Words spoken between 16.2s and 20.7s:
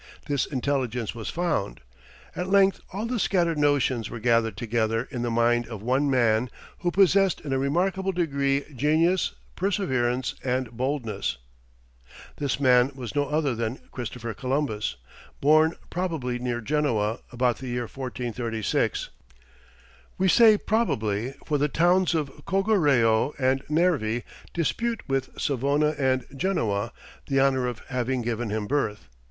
near Genoa, about the year 1436. We say